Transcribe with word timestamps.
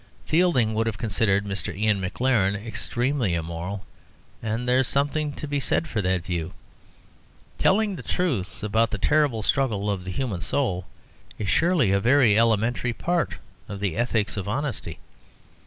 Fielding 0.25 0.73
would 0.73 0.87
have 0.87 0.97
considered 0.97 1.45
Mr. 1.45 1.77
Ian 1.77 2.01
Maclaren 2.01 2.55
extremely 2.55 3.35
immoral; 3.35 3.85
and 4.41 4.67
there 4.67 4.79
is 4.79 4.87
something 4.87 5.31
to 5.33 5.47
be 5.47 5.59
said 5.59 5.87
for 5.87 6.01
that 6.01 6.25
view. 6.25 6.53
Telling 7.59 7.95
the 7.95 8.01
truth 8.01 8.63
about 8.63 8.89
the 8.89 8.97
terrible 8.97 9.43
struggle 9.43 9.91
of 9.91 10.03
the 10.03 10.09
human 10.11 10.41
soul 10.41 10.87
is 11.37 11.47
surely 11.49 11.91
a 11.91 11.99
very 11.99 12.35
elementary 12.35 12.93
part 12.93 13.35
of 13.69 13.79
the 13.79 13.95
ethics 13.95 14.37
of 14.37 14.47
honesty. 14.47 14.97